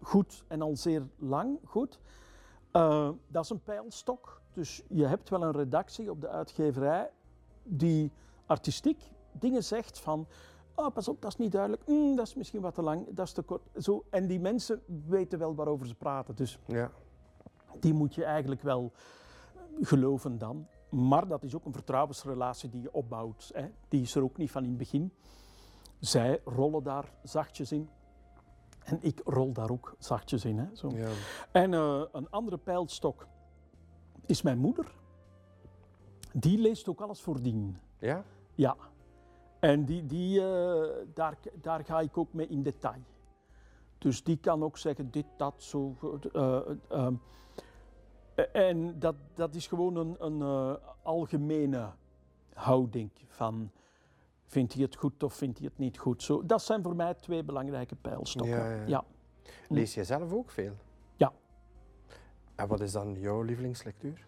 [0.00, 1.98] goed en al zeer lang goed.
[2.70, 4.42] Eh, dat is een pijlstok.
[4.54, 7.10] Dus je hebt wel een redactie op de uitgeverij
[7.62, 8.12] die
[8.46, 10.26] artistiek dingen zegt van.
[10.74, 11.82] Oh, pas op, dat is niet duidelijk.
[11.86, 13.62] Mm, dat is misschien wat te lang, dat is te kort.
[13.76, 14.04] Zo.
[14.10, 16.34] En die mensen weten wel waarover ze praten.
[16.34, 16.90] Dus Ja.
[17.80, 18.92] die moet je eigenlijk wel
[19.80, 20.66] geloven dan.
[20.90, 23.50] Maar dat is ook een vertrouwensrelatie die je opbouwt.
[23.54, 23.66] Hè.
[23.88, 25.12] Die is er ook niet van in het begin.
[26.00, 27.88] Zij rollen daar zachtjes in.
[28.84, 30.58] En ik rol daar ook zachtjes in.
[30.58, 30.90] Hè, zo.
[30.90, 31.08] ja.
[31.52, 33.26] En eh, een andere pijlstok
[34.26, 34.94] is mijn moeder.
[36.32, 37.78] Die leest ook alles voordien.
[37.98, 38.24] Ja?
[38.54, 38.76] Ja.
[39.60, 43.02] En die, die, eh, daar, daar ga ik ook mee in detail.
[43.98, 45.94] Dus die kan ook zeggen dit, dat, zo.
[46.32, 47.12] eh, eh,
[48.52, 51.90] en dat, dat is gewoon een, een algemene
[52.52, 53.70] houding van...
[54.46, 56.22] Vindt hij het goed of vindt hij het niet goed?
[56.22, 58.56] Zo, dat zijn voor mij twee belangrijke pijlstokken.
[58.56, 58.86] Ja, ja.
[58.86, 59.04] ja.
[59.68, 60.74] Lees jij zelf ook veel?
[62.54, 64.26] En wat is dan jouw lievelingslectuur?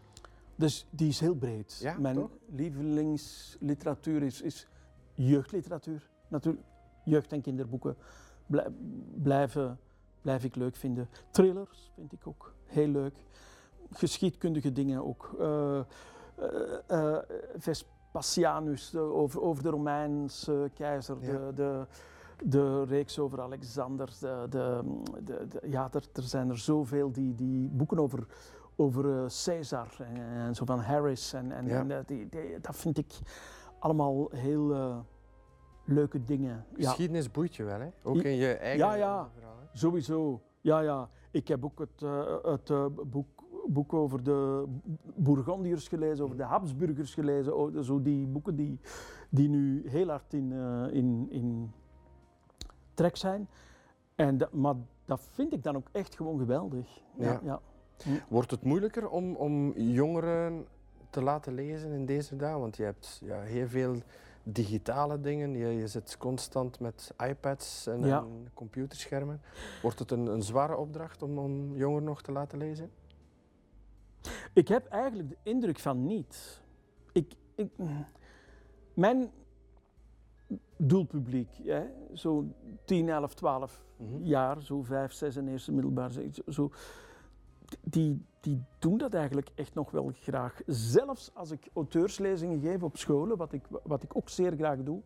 [0.56, 1.78] Dus die is heel breed.
[1.80, 2.30] Ja, Mijn toch?
[2.46, 4.66] lievelingsliteratuur is, is
[5.14, 6.10] jeugdliteratuur.
[6.28, 6.64] Natuurlijk,
[7.04, 7.96] jeugd- en kinderboeken
[8.46, 8.70] blij-
[9.22, 9.78] blijven,
[10.20, 11.08] blijf ik leuk vinden.
[11.30, 13.14] Thrillers vind ik ook heel leuk.
[13.90, 15.36] Geschiedkundige dingen ook.
[15.38, 15.80] Eh,
[17.56, 21.26] Vespasianus, over, over de Romeinse keizer, Ja.
[21.32, 21.86] de, de,
[22.44, 24.16] de reeks over Alexander.
[24.20, 24.82] De, de,
[25.24, 28.26] de, ja, er, er zijn er zoveel die, die boeken over,
[28.76, 31.32] over eh, Caesar en, en zo van Harris.
[31.32, 31.78] En, en, Ja.
[31.80, 33.18] en, eh, die, die- dat vind ik
[33.78, 34.98] allemaal heel eh,
[35.84, 36.64] leuke dingen.
[36.76, 37.88] Ja, Geschiedenis boeit je wel, hè?
[38.02, 39.28] Ook in je eigen Ja, ja.
[39.34, 39.56] verhaal.
[39.60, 39.78] hè?
[39.78, 40.40] sowieso.
[40.60, 41.08] Ja, ja.
[41.30, 42.00] Ik heb ook het,
[42.42, 43.26] het boek,
[43.66, 44.64] boek over de
[45.16, 47.56] Bourgondiërs gelezen, over de Habsburgers gelezen.
[47.56, 48.80] Oh, zo die boeken die,
[49.30, 50.52] die nu heel hard in,
[50.92, 51.72] in, in
[52.96, 53.48] trek zijn.
[54.14, 57.02] En dat, maar dat vind ik dan ook echt gewoon geweldig.
[57.16, 57.40] Ja, Ja.
[57.44, 57.60] ja.
[58.28, 60.66] Wordt het moeilijker om, om jongeren
[61.10, 62.60] te laten lezen in deze dagen?
[62.60, 63.96] Want je hebt ja, heel veel
[64.42, 65.50] digitale dingen.
[65.56, 68.18] Je, je zit constant met iPads en, Ja.
[68.18, 69.40] en computerschermen.
[69.82, 72.90] Wordt het een, een zware opdracht om, om jongeren nog te laten lezen?
[74.52, 76.60] Ik heb eigenlijk de indruk van niet.
[77.12, 77.68] Ik, ik,
[78.94, 79.30] mijn
[80.76, 81.82] doelpubliek, hè,
[82.14, 82.44] zo
[82.84, 84.22] 10, 11, 12 Mhm.
[84.24, 86.10] jaar, zo 5, 6 en eerste middelbaar,
[86.48, 86.70] zo-
[87.80, 90.60] die, die doen dat eigenlijk echt nog wel graag.
[90.66, 95.00] Zelfs als ik auteurslezingen geef op scholen, wat ik, wat ik ook zeer graag doe,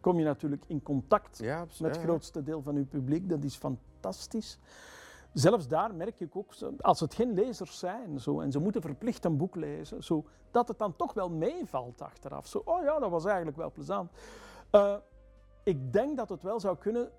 [0.00, 3.28] kom je natuurlijk in contact Ja, met het grootste deel van uw publiek.
[3.28, 4.58] Dat is fantastisch.
[5.32, 9.24] Zelfs daar merk ik ook, als het geen lezers zijn zo, en ze moeten verplicht
[9.24, 12.46] een boek lezen, zo, dat het dan toch wel meevalt achteraf.
[12.46, 14.10] Zo, oh ja, dat was eigenlijk wel plezant.
[14.70, 14.96] Eh,
[15.62, 17.10] ik denk dat het wel zou kunnen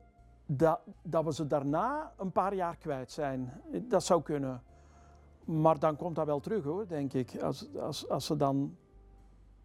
[0.45, 3.61] dat, dat we ze daarna een paar jaar kwijt zijn.
[3.87, 4.63] Dat zou kunnen.
[5.45, 8.77] Maar dan komt dat wel terug hoor, denk ik, als, als, als ze dan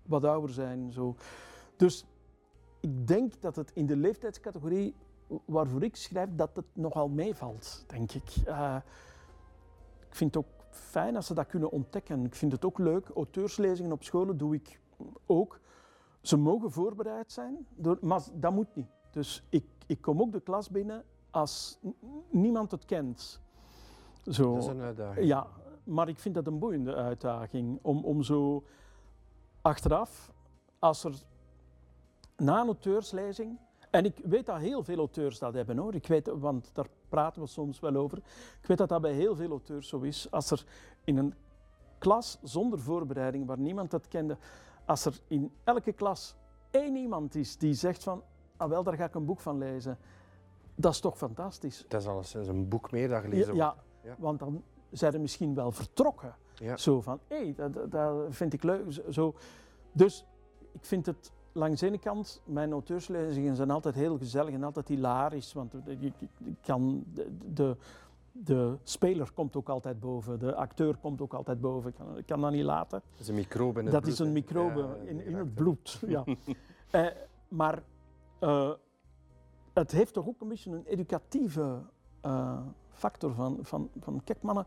[0.03, 0.93] wat ouder zijn.
[0.93, 1.17] Zo.
[1.77, 2.07] Dus
[2.81, 4.95] ik denk dat het in de leeftijdscategorie
[5.45, 8.33] waarvoor ik schrijf, dat het nogal meevalt, denk ik.
[8.45, 8.77] Eh,
[10.09, 12.25] ik vind het ook fijn als ze dat kunnen ontdekken.
[12.25, 13.09] Ik vind het ook leuk.
[13.09, 14.81] Auteurslezingen op scholen doe ik
[15.27, 15.61] ook.
[16.23, 18.91] Ze mogen voorbereid zijn, door, maar dat moet niet.
[19.11, 21.79] Dus ik, ik kom ook de klas binnen als
[22.31, 23.41] niemand het kent.
[24.31, 24.55] Zo.
[24.55, 25.27] Dat is een uitdaging.
[25.27, 25.47] Ja,
[25.85, 28.65] maar ik vind dat een boeiende uitdaging om, om zo
[29.63, 30.33] achteraf,
[30.79, 31.13] als er
[32.37, 33.59] na een auteurslezing,
[33.91, 37.43] en ik weet dat heel veel auteurs dat hebben hoor, ik weet, want daar praten
[37.43, 38.19] we soms wel over,
[38.61, 40.65] ik weet dat dat bij heel veel auteurs zo is, als er
[41.05, 41.35] in een
[41.99, 44.37] klas zonder voorbereiding, waar niemand dat kende,
[44.85, 46.37] als er in elke klas
[46.71, 48.23] één iemand is die zegt van,
[48.57, 49.99] ah wel, daar ga ik een boek van lezen,
[50.75, 51.85] dat is toch fantastisch.
[51.89, 53.89] Dat is alleszins een boek meer dat gelezen Ja, wordt.
[54.03, 54.15] Ja.
[54.19, 56.35] want dan zijn ze misschien wel vertrokken.
[56.55, 56.77] Ja.
[56.77, 59.03] Zo van, hé, dat, dat- dat vind ik leuk.
[59.11, 59.35] Zo-.
[59.93, 60.27] Dus
[60.73, 64.89] ik vind het langs de ene kant, mijn auteurslezingen zijn altijd heel gezellig en altijd
[64.89, 65.53] hilarisch.
[65.53, 66.13] Want je
[66.61, 67.77] kan, de, de,
[68.33, 71.91] de speler komt ook altijd boven, de acteur komt ook altijd boven.
[71.91, 73.03] Ik kan, ik kan dat niet laten.
[73.11, 75.55] Dat is een microbe in het Dat bloed, is een microbe Ja, in, in het
[75.55, 76.03] bloed.
[76.07, 76.25] Ja.
[76.91, 77.07] Eh,
[77.49, 77.83] maar
[78.39, 78.73] eh,
[79.73, 81.83] het heeft toch ook een beetje een educatieve
[82.21, 84.67] eh, factor van, van, van, kijk mannen,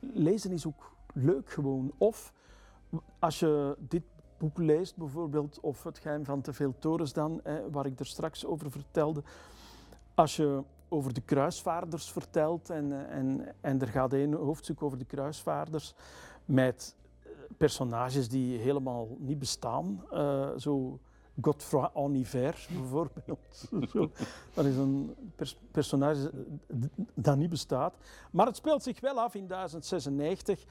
[0.00, 1.92] lezen is ook leuk gewoon.
[1.98, 2.32] Of
[3.18, 4.02] als je dit
[4.38, 8.06] boek leest bijvoorbeeld, of Het geheim van te veel torens dan, eh, waar ik er
[8.06, 9.22] straks over vertelde.
[10.14, 14.98] Als je over de kruisvaarders vertelt en, eh, en, en er gaat een hoofdstuk over
[14.98, 15.94] de kruisvaarders
[16.44, 20.04] met eh, personages die helemaal niet bestaan.
[20.10, 20.98] eh, zo
[21.40, 23.68] Godefroy en hiver bijvoorbeeld.
[24.54, 26.30] Dat is een pers- personage
[27.14, 27.94] dat niet bestaat.
[28.30, 30.64] Maar het speelt zich wel af in 1096.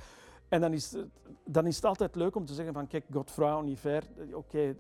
[0.50, 1.08] En dan is, het,
[1.46, 3.06] dan is het altijd leuk om te zeggen van kijk,
[3.64, 4.76] hiver, eh, oké,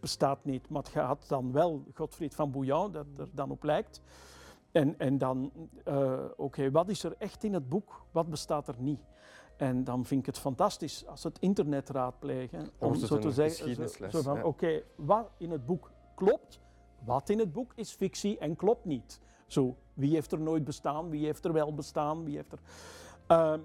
[0.00, 0.68] bestaat niet.
[0.68, 4.00] Maar het gaat dan wel Godfried van Bouillon, dat er dan op lijkt.
[4.72, 5.52] En, en dan,
[5.84, 8.04] eh, oké, wat is er echt in het boek?
[8.10, 9.00] Wat bestaat er niet?
[9.56, 12.70] En dan vind ik het fantastisch als het internet raadplegen.
[12.78, 14.44] Om zo te zeggen, zo, van, ja.
[14.44, 16.60] oké, wat in het boek klopt,
[17.04, 19.20] wat in het boek is fictie en klopt niet.
[19.46, 22.60] Zo, wie heeft er nooit bestaan, wie heeft er wel bestaan, wie heeft er...
[23.26, 23.60] Ehm,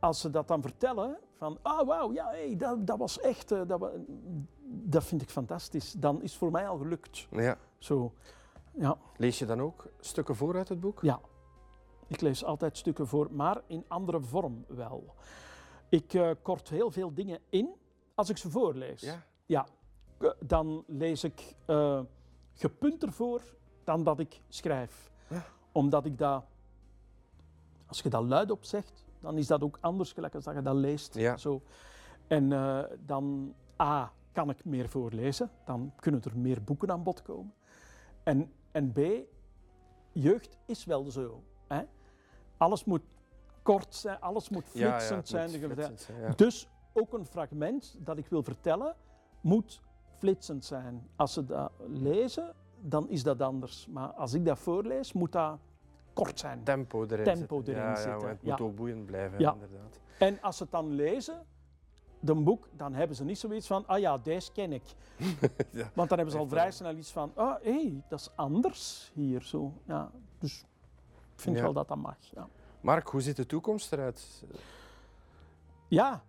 [0.00, 3.60] als ze dat dan vertellen, van, ah wauw, ja, hey, dat, dat was echt, eh,
[3.66, 3.90] dat,
[4.82, 5.92] dat vind ik fantastisch.
[5.92, 7.26] Dan is het voor mij al gelukt.
[7.30, 7.58] Ja.
[7.78, 8.12] Zo,
[8.74, 8.98] ja.
[9.16, 11.02] Lees je dan ook stukken voor uit het boek?
[11.02, 11.20] Ja,
[12.06, 15.14] ik lees altijd stukken voor, maar in andere vorm wel.
[15.88, 17.74] Ik eh, kort heel veel dingen in
[18.14, 19.00] als ik ze voorlees.
[19.00, 19.22] Ja.
[19.46, 19.66] Ja.
[20.40, 22.00] dan lees ik eh
[22.54, 23.42] gepunter voor
[23.84, 25.10] dan dat ik schrijf.
[25.28, 25.44] Ja.
[25.72, 26.44] Omdat ik dat,
[27.86, 30.74] als je dat luidop zegt, dan is dat ook anders gelijk als dat je dat
[30.74, 31.14] leest.
[31.14, 31.36] Ja.
[31.36, 31.62] Zo.
[32.26, 37.22] En eh, dan, A, kan ik meer voorlezen, dan kunnen er meer boeken aan bod
[37.22, 37.52] komen.
[38.22, 38.98] En, en B,
[40.12, 41.42] jeugd is wel zo.
[41.68, 41.82] Hè?
[42.56, 43.02] Alles moet
[43.62, 45.50] kort zijn, alles moet Ja, ja, flitsend zijn.
[45.50, 46.28] moet de- flitsend zijn, ja.
[46.30, 48.94] Dus ook een fragment dat ik wil vertellen
[49.40, 49.80] moet
[50.18, 51.08] flitsend zijn.
[51.16, 53.86] Als ze dat lezen, dan is dat anders.
[53.86, 55.58] Maar als ik dat voorlees, moet dat
[56.12, 56.62] kort zijn.
[56.64, 57.82] Tempo erin Tempo zitten.
[57.82, 58.50] erin zitten, het ja.
[58.50, 60.00] moet ook boeiend blijven, inderdaad.
[60.18, 61.46] En als ze het dan lezen,
[62.26, 64.82] de boek, dan hebben ze niet zoiets van, ah ja, deze ken ik.
[65.70, 65.90] Ja.
[65.94, 69.10] Want dan hebben ze al vrij snel iets van, ah hé, hey, dat is anders
[69.14, 69.42] hier.
[69.42, 69.72] Zo.
[69.86, 70.60] Ja, dus
[71.34, 71.62] ik vind Ja.
[71.62, 72.16] wel dat dat mag.
[72.34, 72.48] Ja.
[72.80, 74.44] Mark, hoe ziet de toekomst eruit?
[75.88, 76.22] ja.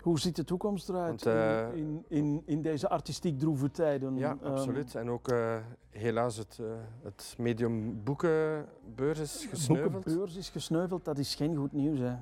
[0.00, 4.16] Hoe ziet de toekomst eruit Want, eh, in, in, in, in deze artistiek droeve tijden?
[4.16, 4.94] Ja, Ehm, absoluut.
[4.94, 5.56] En ook eh,
[5.90, 6.66] helaas het, eh,
[7.02, 9.92] het medium boekenbeurs is gesneuveld.
[9.92, 11.98] boekenbeurs is gesneuveld, dat is geen goed nieuws.
[11.98, 12.14] Hè.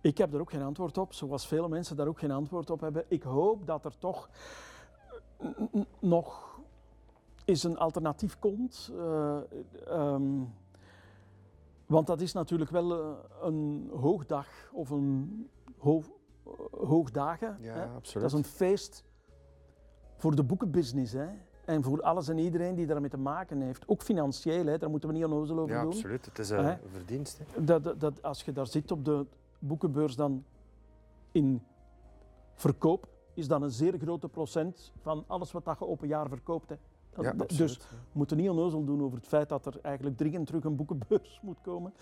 [0.00, 2.80] Ik heb er ook geen antwoord op, zoals vele mensen daar ook geen antwoord op
[2.80, 3.04] hebben.
[3.08, 4.28] Ik hoop dat er toch
[5.74, 6.58] n- nog
[7.44, 8.90] eens een alternatief komt.
[8.98, 9.38] eh,
[9.86, 10.22] ehm,
[11.86, 13.08] want dat is natuurlijk wel eh,
[13.42, 16.02] een hoogdag of een ho
[16.70, 17.56] hoogdagen.
[17.60, 17.84] Ja, hè.
[17.86, 18.30] absoluut.
[18.30, 19.04] Dat is een feest
[20.16, 21.12] voor de boekenbusiness.
[21.12, 21.26] Hè.
[21.64, 23.88] En voor alles en iedereen die daarmee te maken heeft.
[23.88, 24.78] Ook financieel, hè.
[24.78, 25.90] daar moeten we niet onnozel over Ja, doen.
[25.92, 26.24] absoluut.
[26.26, 27.38] Het is eh, een verdienst.
[27.38, 27.64] Hè.
[27.64, 29.26] Dat, dat, dat als je daar zit op de
[29.60, 30.44] boekenbeurs, dan
[31.32, 31.62] in
[32.54, 36.28] verkoop is dan een zeer grote procent van alles wat dat je op een jaar
[36.28, 36.68] verkoopt.
[36.68, 36.76] Hè.
[37.10, 37.68] Dat- Ja, dat- absoluut.
[37.78, 40.76] dus we moeten niet onnozel doen over het feit dat er eigenlijk dringend terug een
[40.76, 41.94] boekenbeurs moet komen.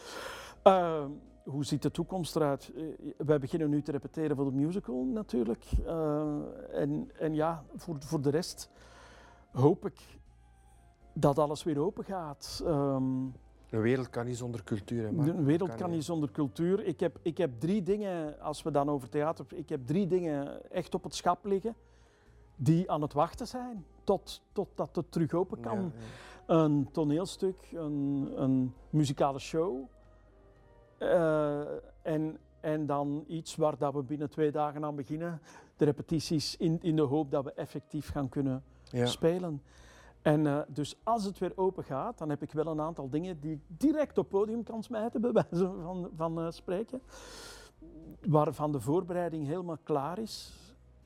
[0.63, 1.05] Eh,
[1.45, 2.73] hoe ziet de toekomst eruit?
[2.77, 2.85] Eh,
[3.17, 5.65] wij beginnen nu te repeteren voor de musical natuurlijk.
[5.87, 8.71] Eh, en, en ja, voor, voor de rest
[9.53, 10.19] hoop ik
[11.15, 12.63] dat alles weer open gaat.
[12.67, 13.27] Ehm,
[13.71, 15.03] Een wereld kan niet zonder cultuur.
[15.05, 15.37] Hè, Mark.
[15.37, 16.05] de wereld Kan kan niet.
[16.05, 16.85] zonder cultuur.
[16.85, 20.71] Ik heb, ik heb drie dingen, als we dan over theater, ik heb drie dingen
[20.71, 21.75] echt op het schap liggen
[22.57, 25.79] die aan het wachten zijn tot, totdat het terug open kan.
[25.79, 25.83] Ja,
[26.49, 26.55] ja.
[26.63, 29.77] Een toneelstuk, een, een muzikale show
[30.99, 31.61] eh,
[32.03, 35.41] en, en dan iets waar dat we binnen twee dagen aan beginnen.
[35.77, 39.07] De repetities in, in de hoop dat we effectief gaan kunnen Ja.
[39.07, 39.63] spelen.
[40.23, 43.41] En eh, dus als het weer open gaat, dan heb ik wel een aantal dingen
[43.41, 47.03] die ik direct op podium kan smijten, bij wijze van, van eh, spreken.
[48.27, 50.57] Waarvan de voorbereiding helemaal klaar is.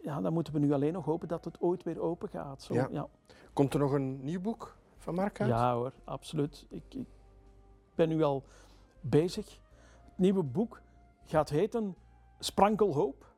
[0.02, 2.62] Ja, dan moeten we nu alleen nog hopen dat het ooit weer open gaat.
[2.62, 2.88] Zo, Ja.
[2.90, 3.08] ja.
[3.52, 5.50] Komt er nog een nieuw boek van Mark uit?
[5.50, 6.66] Ja hoor, absoluut.
[6.68, 7.06] Ik, ik
[7.94, 8.42] ben nu al
[9.00, 9.60] bezig.
[10.04, 10.80] Het nieuwe boek
[11.24, 11.96] gaat heten
[12.38, 13.31] Sprankelhoop.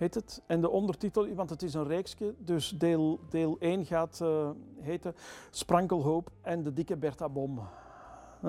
[0.00, 0.42] Heet het.
[0.46, 5.14] En de ondertitel, want het is een reeksje, dus deel, deel 1 gaat eh, heten
[5.50, 7.60] Sprankelhoop en de dikke Bertha Bom.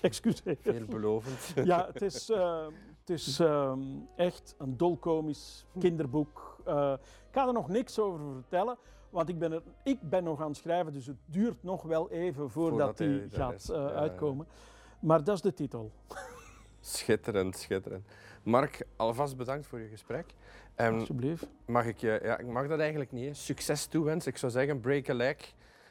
[0.00, 0.56] Excuseer.
[0.60, 1.52] Veelbelovend.
[1.66, 2.66] Ja, het is, eh,
[3.00, 3.80] het is ehm,
[4.14, 6.58] echt een dolkomisch kinderboek.
[6.64, 6.92] Eh,
[7.28, 8.76] ik ga er nog niks over vertellen,
[9.10, 12.10] want ik ben, er, ik ben nog aan het schrijven, dus het duurt nog wel
[12.10, 14.46] even voordat Voordat hij die gaat uitkomen.
[15.00, 15.92] Maar dat is de titel.
[16.86, 18.04] Schitterend, schitterend.
[18.42, 20.24] Mark, alvast bedankt voor je gesprek.
[20.74, 21.46] En Alsjeblieft.
[21.66, 24.30] mag ik je, ja, ik mag dat eigenlijk niet, hè, succes toewensen.
[24.32, 25.36] Ik zou zeggen, break a leg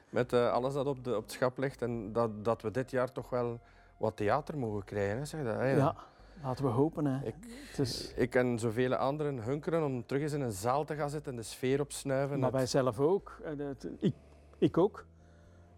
[0.10, 1.82] met eh, alles dat op, de, op het schap ligt.
[1.82, 3.60] En dat, dat we dit jaar toch wel
[3.98, 5.18] wat theater mogen krijgen.
[5.18, 5.76] Hè, zeg dat, hè?
[5.76, 5.96] Ja.
[6.44, 7.06] laten we hopen.
[7.06, 7.26] Hè.
[7.28, 7.36] Ik,
[8.16, 11.38] ik en zoveel anderen hunkeren om terug eens in een zaal te gaan zitten en
[11.38, 12.36] de sfeer opsnuiven.
[12.40, 13.40] maar Het- wij zelf ook.
[13.44, 14.14] Het- ik,
[14.58, 15.06] ik ook.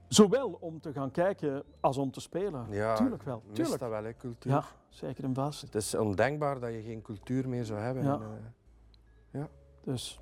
[0.07, 2.65] Zowel om te gaan kijken als om te spelen.
[2.69, 3.79] ja, tuurlijk wel, tuurlijk.
[3.79, 4.51] dat wel, hè, cultuur.
[4.51, 5.61] Ja, zeker en vast.
[5.61, 8.03] Het is ondenkbaar dat je geen cultuur meer zou hebben.
[8.03, 8.13] Ja.
[9.31, 9.43] En, eh,
[9.81, 10.19] Dus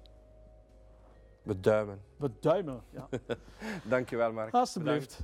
[1.44, 2.02] we duimen.
[2.18, 2.82] we duimen.
[2.90, 3.08] Ja.
[3.90, 4.54] Dankjewel, Mark.
[4.54, 5.20] Alsjeblieft.